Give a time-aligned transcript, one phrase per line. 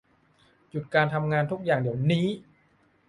[0.69, 2.25] หยุดการทำงานทุกอย่าง เดี๋ยวนี้